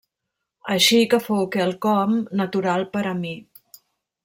[0.75, 3.37] Així que fou quelcom natural per a mi.